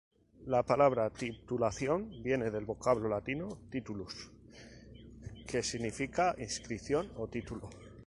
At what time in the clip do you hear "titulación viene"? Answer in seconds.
1.11-2.49